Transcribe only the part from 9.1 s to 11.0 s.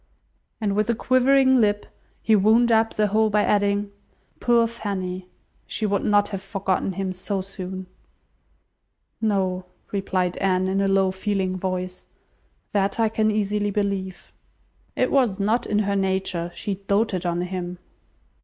"No," replied Anne, in a